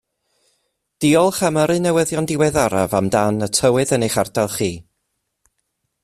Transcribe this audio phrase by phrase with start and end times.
[1.03, 4.71] Diolch am yrru newyddion diweddaraf amdan y tywydd yn eich ardal chi